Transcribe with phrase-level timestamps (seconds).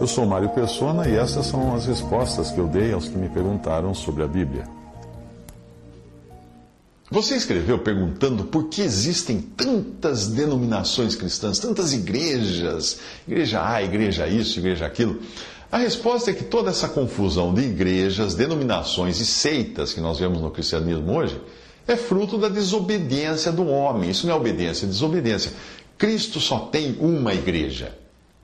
[0.00, 3.28] Eu sou Mário Persona e essas são as respostas que eu dei aos que me
[3.28, 4.66] perguntaram sobre a Bíblia.
[7.10, 14.58] Você escreveu perguntando por que existem tantas denominações cristãs, tantas igrejas, igreja A, igreja isso,
[14.58, 15.20] igreja aquilo.
[15.70, 20.40] A resposta é que toda essa confusão de igrejas, denominações e seitas que nós vemos
[20.40, 21.38] no cristianismo hoje
[21.86, 24.08] é fruto da desobediência do homem.
[24.08, 25.52] Isso não é obediência, é desobediência.
[25.98, 27.92] Cristo só tem uma igreja,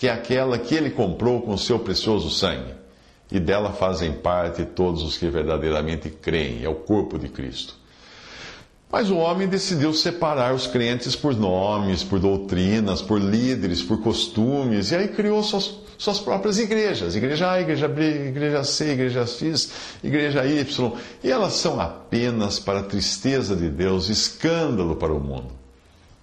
[0.00, 2.72] que é aquela que ele comprou com o seu precioso sangue.
[3.30, 7.74] E dela fazem parte todos os que verdadeiramente creem, é o corpo de Cristo.
[8.90, 14.90] Mas o homem decidiu separar os crentes por nomes, por doutrinas, por líderes, por costumes,
[14.90, 19.70] e aí criou suas, suas próprias igrejas: Igreja A, Igreja B, Igreja C, Igreja X,
[20.02, 20.92] Igreja Y.
[21.22, 25.52] E elas são apenas, para a tristeza de Deus, escândalo para o mundo.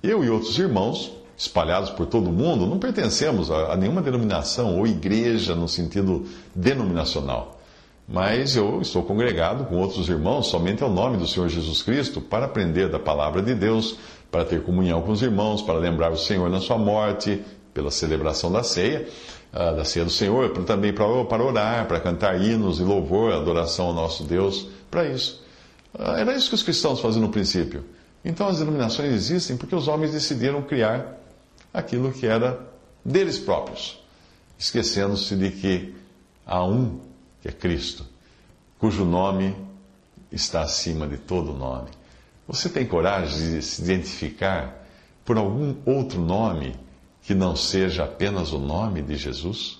[0.02, 4.78] Eu e outros irmãos, espalhados por todo o mundo, não pertencemos a, a nenhuma denominação
[4.78, 7.58] ou igreja no sentido denominacional
[8.08, 12.46] mas eu estou congregado com outros irmãos somente ao nome do Senhor Jesus Cristo para
[12.46, 13.98] aprender da palavra de Deus,
[14.32, 17.44] para ter comunhão com os irmãos, para lembrar o Senhor na sua morte,
[17.74, 19.08] pela celebração da ceia,
[19.54, 23.94] uh, da ceia do Senhor, também para, orar, para cantar hinos e louvor, adoração ao
[23.94, 25.44] nosso Deus, para isso.
[25.94, 27.84] Uh, era isso que os cristãos faziam no princípio.
[28.24, 31.18] Então as denominações existem porque os homens decidiram criar
[31.78, 32.60] aquilo que era
[33.06, 34.02] deles próprios,
[34.58, 35.96] esquecendo-se de que
[36.46, 37.00] há um
[37.42, 38.06] que é Cristo,
[38.80, 39.56] cujo nome
[40.32, 41.90] está acima de todo nome.
[42.48, 44.88] Você tem coragem de se identificar
[45.24, 46.76] por algum outro nome
[47.22, 49.80] que não seja apenas o nome de Jesus?